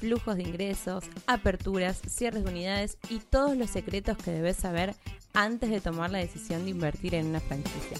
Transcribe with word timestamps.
flujos 0.00 0.36
de 0.36 0.42
ingresos, 0.42 1.04
aperturas, 1.26 2.00
cierres 2.08 2.44
de 2.44 2.50
unidades 2.50 2.96
y 3.08 3.18
todos 3.18 3.56
los 3.56 3.70
secretos 3.70 4.16
que 4.16 4.30
debes 4.30 4.56
saber 4.56 4.94
antes 5.34 5.70
de 5.70 5.80
tomar 5.80 6.10
la 6.10 6.18
decisión 6.18 6.64
de 6.64 6.70
invertir 6.70 7.14
en 7.14 7.26
una 7.26 7.40
franquicia. 7.40 7.98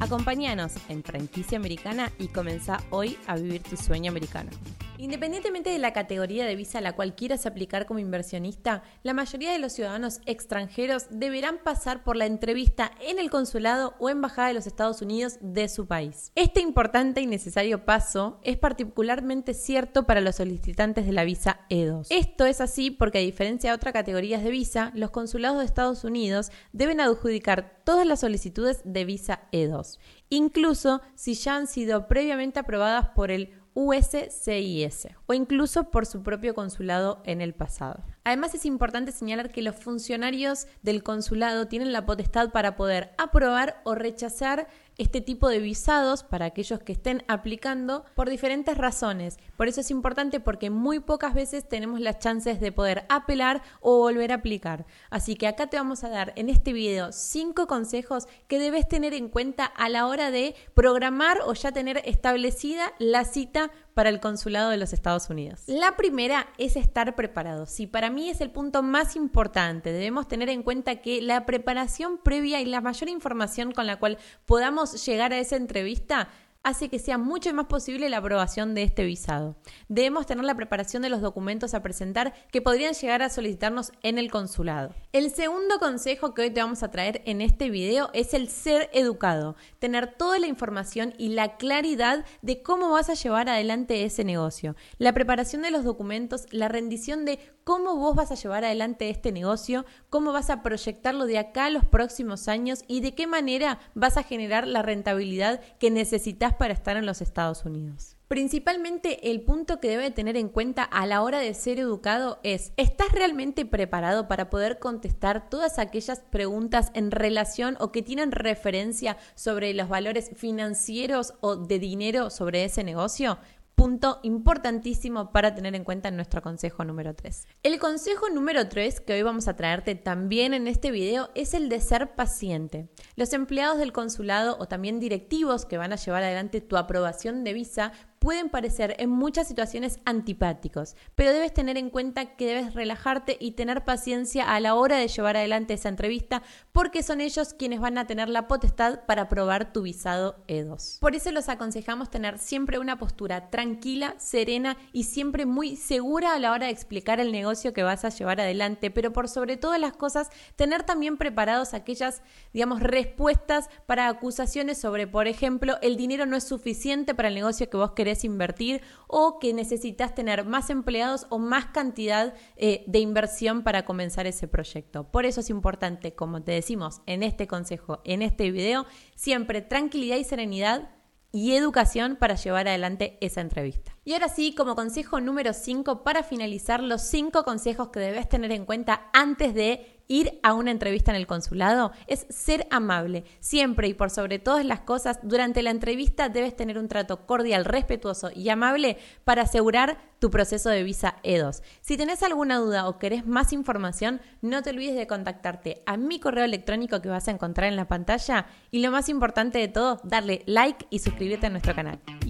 Acompáñanos 0.00 0.72
en 0.88 1.04
Franquicia 1.04 1.58
Americana 1.58 2.10
y 2.18 2.28
comenzá 2.28 2.82
hoy 2.88 3.18
a 3.26 3.36
vivir 3.36 3.62
tu 3.62 3.76
sueño 3.76 4.10
americano. 4.10 4.50
Independientemente 5.00 5.70
de 5.70 5.78
la 5.78 5.94
categoría 5.94 6.44
de 6.44 6.56
visa 6.56 6.76
a 6.76 6.82
la 6.82 6.92
cual 6.94 7.14
quieras 7.14 7.46
aplicar 7.46 7.86
como 7.86 8.00
inversionista, 8.00 8.82
la 9.02 9.14
mayoría 9.14 9.50
de 9.50 9.58
los 9.58 9.72
ciudadanos 9.72 10.20
extranjeros 10.26 11.06
deberán 11.08 11.56
pasar 11.64 12.04
por 12.04 12.16
la 12.16 12.26
entrevista 12.26 12.92
en 13.00 13.18
el 13.18 13.30
consulado 13.30 13.94
o 13.98 14.10
embajada 14.10 14.48
de 14.48 14.54
los 14.54 14.66
Estados 14.66 15.00
Unidos 15.00 15.38
de 15.40 15.70
su 15.70 15.86
país. 15.86 16.32
Este 16.34 16.60
importante 16.60 17.22
y 17.22 17.26
necesario 17.26 17.86
paso 17.86 18.40
es 18.42 18.58
particularmente 18.58 19.54
cierto 19.54 20.04
para 20.04 20.20
los 20.20 20.36
solicitantes 20.36 21.06
de 21.06 21.12
la 21.12 21.24
visa 21.24 21.60
E2. 21.70 22.08
Esto 22.10 22.44
es 22.44 22.60
así 22.60 22.90
porque 22.90 23.18
a 23.18 23.22
diferencia 23.22 23.70
de 23.70 23.76
otras 23.76 23.94
categorías 23.94 24.44
de 24.44 24.50
visa, 24.50 24.92
los 24.94 25.12
consulados 25.12 25.60
de 25.60 25.64
Estados 25.64 26.04
Unidos 26.04 26.52
deben 26.74 27.00
adjudicar 27.00 27.80
todas 27.84 28.06
las 28.06 28.20
solicitudes 28.20 28.82
de 28.84 29.06
visa 29.06 29.48
E2, 29.50 29.98
incluso 30.28 31.00
si 31.14 31.32
ya 31.32 31.56
han 31.56 31.68
sido 31.68 32.06
previamente 32.06 32.60
aprobadas 32.60 33.08
por 33.14 33.30
el 33.30 33.59
USCIS 33.74 35.08
o 35.26 35.34
incluso 35.34 35.90
por 35.90 36.06
su 36.06 36.22
propio 36.22 36.54
consulado 36.54 37.22
en 37.24 37.40
el 37.40 37.54
pasado. 37.54 38.02
Además 38.24 38.54
es 38.54 38.66
importante 38.66 39.12
señalar 39.12 39.50
que 39.50 39.62
los 39.62 39.76
funcionarios 39.76 40.66
del 40.82 41.02
consulado 41.02 41.68
tienen 41.68 41.92
la 41.92 42.04
potestad 42.04 42.50
para 42.50 42.76
poder 42.76 43.12
aprobar 43.16 43.80
o 43.84 43.94
rechazar 43.94 44.68
este 44.98 45.22
tipo 45.22 45.48
de 45.48 45.60
visados 45.60 46.22
para 46.24 46.44
aquellos 46.44 46.80
que 46.80 46.92
estén 46.92 47.24
aplicando 47.26 48.04
por 48.14 48.28
diferentes 48.28 48.76
razones. 48.76 49.38
Por 49.56 49.66
eso 49.66 49.80
es 49.80 49.90
importante 49.90 50.40
porque 50.40 50.68
muy 50.68 51.00
pocas 51.00 51.32
veces 51.32 51.66
tenemos 51.66 52.00
las 52.00 52.18
chances 52.18 52.60
de 52.60 52.70
poder 52.70 53.06
apelar 53.08 53.62
o 53.80 53.96
volver 53.96 54.32
a 54.32 54.36
aplicar. 54.36 54.84
Así 55.08 55.36
que 55.36 55.46
acá 55.46 55.68
te 55.68 55.78
vamos 55.78 56.04
a 56.04 56.10
dar 56.10 56.34
en 56.36 56.50
este 56.50 56.74
video 56.74 57.12
cinco 57.12 57.66
consejos 57.66 58.28
que 58.46 58.58
debes 58.58 58.86
tener 58.88 59.14
en 59.14 59.30
cuenta 59.30 59.64
a 59.64 59.88
la 59.88 60.06
hora 60.06 60.30
de 60.30 60.54
programar 60.74 61.38
o 61.46 61.54
ya 61.54 61.72
tener 61.72 62.02
establecida 62.04 62.92
la 62.98 63.24
cita 63.24 63.59
para 63.94 64.08
el 64.08 64.20
consulado 64.20 64.70
de 64.70 64.76
los 64.76 64.92
Estados 64.92 65.28
Unidos. 65.28 65.64
La 65.66 65.96
primera 65.96 66.48
es 66.56 66.76
estar 66.76 67.14
preparado. 67.16 67.66
Si 67.66 67.86
para 67.86 68.10
mí 68.10 68.30
es 68.30 68.40
el 68.40 68.50
punto 68.50 68.82
más 68.82 69.16
importante, 69.16 69.92
debemos 69.92 70.28
tener 70.28 70.48
en 70.48 70.62
cuenta 70.62 70.96
que 70.96 71.20
la 71.20 71.44
preparación 71.44 72.18
previa 72.18 72.60
y 72.60 72.66
la 72.66 72.80
mayor 72.80 73.08
información 73.08 73.72
con 73.72 73.86
la 73.86 73.98
cual 73.98 74.18
podamos 74.46 75.04
llegar 75.04 75.32
a 75.32 75.38
esa 75.38 75.56
entrevista 75.56 76.28
hace 76.62 76.88
que 76.88 76.98
sea 76.98 77.16
mucho 77.16 77.52
más 77.54 77.66
posible 77.66 78.10
la 78.10 78.18
aprobación 78.18 78.74
de 78.74 78.82
este 78.82 79.04
visado. 79.04 79.56
Debemos 79.88 80.26
tener 80.26 80.44
la 80.44 80.54
preparación 80.54 81.02
de 81.02 81.08
los 81.08 81.22
documentos 81.22 81.72
a 81.72 81.82
presentar 81.82 82.34
que 82.52 82.60
podrían 82.60 82.92
llegar 82.92 83.22
a 83.22 83.30
solicitarnos 83.30 83.92
en 84.02 84.18
el 84.18 84.30
consulado. 84.30 84.94
El 85.12 85.30
segundo 85.30 85.78
consejo 85.78 86.34
que 86.34 86.42
hoy 86.42 86.50
te 86.50 86.60
vamos 86.60 86.82
a 86.82 86.90
traer 86.90 87.22
en 87.24 87.40
este 87.40 87.70
video 87.70 88.10
es 88.12 88.34
el 88.34 88.48
ser 88.48 88.90
educado, 88.92 89.56
tener 89.78 90.14
toda 90.14 90.38
la 90.38 90.46
información 90.48 91.14
y 91.16 91.30
la 91.30 91.56
claridad 91.56 92.24
de 92.42 92.62
cómo 92.62 92.90
vas 92.90 93.08
a 93.08 93.14
llevar 93.14 93.48
adelante 93.48 94.04
ese 94.04 94.24
negocio. 94.24 94.76
La 94.98 95.14
preparación 95.14 95.62
de 95.62 95.70
los 95.70 95.84
documentos, 95.84 96.46
la 96.50 96.68
rendición 96.68 97.24
de 97.24 97.38
cómo 97.64 97.96
vos 97.96 98.16
vas 98.16 98.32
a 98.32 98.34
llevar 98.34 98.64
adelante 98.64 99.10
este 99.10 99.32
negocio, 99.32 99.86
cómo 100.08 100.32
vas 100.32 100.50
a 100.50 100.62
proyectarlo 100.62 101.26
de 101.26 101.38
acá 101.38 101.66
a 101.66 101.70
los 101.70 101.84
próximos 101.84 102.48
años 102.48 102.84
y 102.86 103.00
de 103.00 103.14
qué 103.14 103.26
manera 103.26 103.78
vas 103.94 104.16
a 104.16 104.22
generar 104.22 104.66
la 104.66 104.82
rentabilidad 104.82 105.60
que 105.78 105.90
necesitas 105.90 106.49
para 106.56 106.72
estar 106.74 106.96
en 106.96 107.06
los 107.06 107.20
Estados 107.20 107.64
Unidos. 107.64 108.16
Principalmente 108.28 109.30
el 109.32 109.42
punto 109.42 109.80
que 109.80 109.88
debe 109.88 110.12
tener 110.12 110.36
en 110.36 110.48
cuenta 110.48 110.84
a 110.84 111.04
la 111.06 111.22
hora 111.22 111.40
de 111.40 111.52
ser 111.52 111.80
educado 111.80 112.38
es, 112.44 112.72
¿estás 112.76 113.10
realmente 113.10 113.66
preparado 113.66 114.28
para 114.28 114.50
poder 114.50 114.78
contestar 114.78 115.50
todas 115.50 115.80
aquellas 115.80 116.20
preguntas 116.20 116.92
en 116.94 117.10
relación 117.10 117.76
o 117.80 117.90
que 117.90 118.02
tienen 118.02 118.30
referencia 118.30 119.16
sobre 119.34 119.74
los 119.74 119.88
valores 119.88 120.30
financieros 120.36 121.34
o 121.40 121.56
de 121.56 121.80
dinero 121.80 122.30
sobre 122.30 122.64
ese 122.64 122.84
negocio? 122.84 123.38
Punto 123.74 124.20
importantísimo 124.22 125.32
para 125.32 125.54
tener 125.54 125.74
en 125.74 125.84
cuenta 125.84 126.08
en 126.08 126.16
nuestro 126.16 126.42
consejo 126.42 126.84
número 126.84 127.14
3. 127.14 127.46
El 127.62 127.78
consejo 127.78 128.28
número 128.28 128.68
3 128.68 129.00
que 129.00 129.14
hoy 129.14 129.22
vamos 129.22 129.48
a 129.48 129.56
traerte 129.56 129.94
también 129.94 130.54
en 130.54 130.66
este 130.66 130.90
video 130.90 131.30
es 131.34 131.54
el 131.54 131.68
de 131.68 131.80
ser 131.80 132.14
paciente. 132.14 132.88
Los 133.16 133.32
empleados 133.32 133.78
del 133.78 133.92
consulado 133.92 134.56
o 134.58 134.68
también 134.68 135.00
directivos 135.00 135.64
que 135.64 135.78
van 135.78 135.92
a 135.92 135.96
llevar 135.96 136.22
adelante 136.22 136.60
tu 136.60 136.76
aprobación 136.76 137.44
de 137.44 137.54
visa 137.54 137.92
pueden 138.20 138.50
parecer 138.50 138.94
en 138.98 139.10
muchas 139.10 139.48
situaciones 139.48 139.98
antipáticos, 140.04 140.94
pero 141.14 141.32
debes 141.32 141.54
tener 141.54 141.78
en 141.78 141.88
cuenta 141.88 142.36
que 142.36 142.46
debes 142.46 142.74
relajarte 142.74 143.38
y 143.40 143.52
tener 143.52 143.84
paciencia 143.84 144.54
a 144.54 144.60
la 144.60 144.74
hora 144.74 144.98
de 144.98 145.08
llevar 145.08 145.38
adelante 145.38 145.74
esa 145.74 145.88
entrevista 145.88 146.42
porque 146.70 147.02
son 147.02 147.22
ellos 147.22 147.54
quienes 147.54 147.80
van 147.80 147.96
a 147.96 148.06
tener 148.06 148.28
la 148.28 148.46
potestad 148.46 149.06
para 149.06 149.22
aprobar 149.22 149.72
tu 149.72 149.82
visado 149.82 150.44
E2. 150.48 151.00
Por 151.00 151.16
eso 151.16 151.32
los 151.32 151.48
aconsejamos 151.48 152.10
tener 152.10 152.38
siempre 152.38 152.78
una 152.78 152.98
postura 152.98 153.48
tranquila, 153.48 154.14
serena 154.18 154.76
y 154.92 155.04
siempre 155.04 155.46
muy 155.46 155.76
segura 155.76 156.34
a 156.34 156.38
la 156.38 156.52
hora 156.52 156.66
de 156.66 156.72
explicar 156.72 157.20
el 157.20 157.32
negocio 157.32 157.72
que 157.72 157.82
vas 157.82 158.04
a 158.04 158.10
llevar 158.10 158.40
adelante, 158.40 158.90
pero 158.90 159.14
por 159.14 159.28
sobre 159.28 159.56
todas 159.56 159.80
las 159.80 159.94
cosas 159.94 160.28
tener 160.56 160.82
también 160.82 161.16
preparados 161.16 161.72
aquellas, 161.72 162.22
digamos, 162.52 162.80
respuestas 162.80 163.70
para 163.86 164.08
acusaciones 164.08 164.76
sobre, 164.76 165.06
por 165.06 165.26
ejemplo, 165.26 165.78
el 165.80 165.96
dinero 165.96 166.26
no 166.26 166.36
es 166.36 166.44
suficiente 166.44 167.14
para 167.14 167.28
el 167.28 167.34
negocio 167.34 167.70
que 167.70 167.78
vos 167.78 167.92
invertir 168.24 168.82
o 169.06 169.38
que 169.38 169.52
necesitas 169.52 170.14
tener 170.14 170.44
más 170.44 170.70
empleados 170.70 171.26
o 171.30 171.38
más 171.38 171.66
cantidad 171.66 172.34
eh, 172.56 172.84
de 172.86 172.98
inversión 172.98 173.62
para 173.62 173.84
comenzar 173.84 174.26
ese 174.26 174.48
proyecto. 174.48 175.04
Por 175.04 175.26
eso 175.26 175.40
es 175.40 175.50
importante, 175.50 176.14
como 176.14 176.42
te 176.42 176.52
decimos 176.52 177.02
en 177.06 177.22
este 177.22 177.46
consejo, 177.46 178.00
en 178.04 178.22
este 178.22 178.50
video, 178.50 178.86
siempre 179.14 179.62
tranquilidad 179.62 180.16
y 180.16 180.24
serenidad 180.24 180.90
y 181.32 181.52
educación 181.52 182.16
para 182.16 182.34
llevar 182.34 182.66
adelante 182.66 183.16
esa 183.20 183.40
entrevista. 183.40 183.96
Y 184.04 184.14
ahora 184.14 184.28
sí, 184.28 184.54
como 184.54 184.74
consejo 184.74 185.20
número 185.20 185.52
5, 185.52 186.02
para 186.02 186.22
finalizar, 186.22 186.82
los 186.82 187.02
5 187.02 187.44
consejos 187.44 187.90
que 187.90 188.00
debes 188.00 188.28
tener 188.28 188.50
en 188.52 188.64
cuenta 188.64 189.08
antes 189.12 189.54
de 189.54 189.99
ir 190.10 190.40
a 190.42 190.54
una 190.54 190.72
entrevista 190.72 191.12
en 191.12 191.16
el 191.16 191.28
consulado 191.28 191.92
es 192.08 192.26
ser 192.28 192.66
amable. 192.70 193.24
Siempre 193.38 193.86
y 193.88 193.94
por 193.94 194.10
sobre 194.10 194.40
todas 194.40 194.66
las 194.66 194.80
cosas, 194.80 195.20
durante 195.22 195.62
la 195.62 195.70
entrevista 195.70 196.28
debes 196.28 196.56
tener 196.56 196.78
un 196.78 196.88
trato 196.88 197.26
cordial, 197.26 197.64
respetuoso 197.64 198.30
y 198.34 198.48
amable 198.48 198.98
para 199.24 199.42
asegurar 199.42 199.98
tu 200.18 200.30
proceso 200.30 200.68
de 200.68 200.82
visa 200.82 201.16
E2. 201.22 201.62
Si 201.80 201.96
tenés 201.96 202.24
alguna 202.24 202.58
duda 202.58 202.88
o 202.88 202.98
querés 202.98 203.24
más 203.24 203.52
información, 203.52 204.20
no 204.42 204.62
te 204.62 204.70
olvides 204.70 204.96
de 204.96 205.06
contactarte 205.06 205.82
a 205.86 205.96
mi 205.96 206.18
correo 206.18 206.44
electrónico 206.44 207.00
que 207.00 207.08
vas 207.08 207.28
a 207.28 207.30
encontrar 207.30 207.68
en 207.68 207.76
la 207.76 207.86
pantalla 207.86 208.46
y 208.72 208.80
lo 208.80 208.90
más 208.90 209.08
importante 209.08 209.60
de 209.60 209.68
todo, 209.68 210.00
darle 210.02 210.42
like 210.46 210.86
y 210.90 210.98
suscribirte 210.98 211.46
a 211.46 211.50
nuestro 211.50 211.74
canal. 211.74 212.00